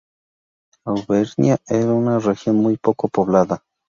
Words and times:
Auvernia 0.83 1.59
es 1.67 1.85
una 1.85 2.17
región 2.17 2.55
muy 2.55 2.75
poco 2.77 3.07
poblada. 3.07 3.63